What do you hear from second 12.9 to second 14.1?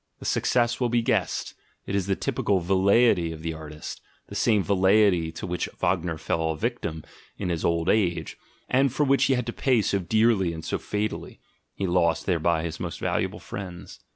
valuable friends).